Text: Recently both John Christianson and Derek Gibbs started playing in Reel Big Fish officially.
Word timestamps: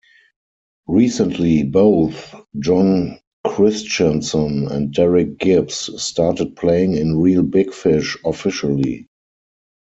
Recently 0.87 1.61
both 1.61 2.33
John 2.57 3.19
Christianson 3.45 4.67
and 4.67 4.91
Derek 4.91 5.37
Gibbs 5.37 5.91
started 6.01 6.55
playing 6.55 6.95
in 6.95 7.19
Reel 7.19 7.43
Big 7.43 7.71
Fish 7.71 8.17
officially. 8.25 9.05